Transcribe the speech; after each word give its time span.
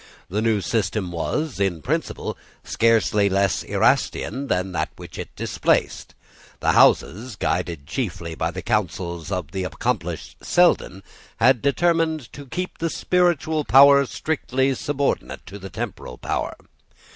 The 0.29 0.41
new 0.41 0.61
system 0.61 1.11
was, 1.11 1.59
in 1.59 1.83
principle, 1.83 2.35
scarcely 2.63 3.29
less 3.29 3.61
Erastian 3.61 4.47
than 4.47 4.71
that 4.71 4.89
which 4.95 5.19
it 5.19 5.29
displaced. 5.35 6.15
The 6.59 6.71
Houses, 6.71 7.35
guided 7.35 7.85
chiefly 7.85 8.33
by 8.33 8.49
the 8.49 8.63
counsels 8.63 9.31
of 9.31 9.51
the 9.51 9.63
accomplished 9.63 10.37
Selden, 10.43 11.03
had 11.37 11.61
determined 11.61 12.33
to 12.33 12.47
keep 12.47 12.79
the 12.79 12.89
spiritual 12.89 13.63
power 13.63 14.07
strictly 14.07 14.73
subordinate 14.73 15.45
to 15.45 15.59
the 15.59 15.69
temporal 15.69 16.17
power. 16.17 16.55